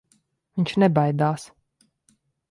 [0.59, 1.45] Viņš nebaidās.